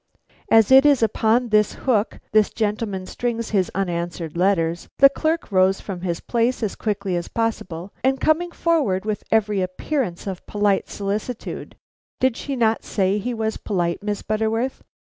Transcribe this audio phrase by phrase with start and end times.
[0.49, 5.79] As it is upon this hook this gentleman strings his unanswered letters, the clerk rose
[5.79, 10.89] from his place as quickly as possible, and coming forward with every appearance of polite
[10.89, 11.75] solicitude,
[12.19, 14.81] did she not say he was polite, Miss Butterworth?